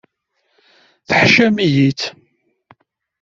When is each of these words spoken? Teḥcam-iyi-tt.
Teḥcam-iyi-tt. 1.07 2.01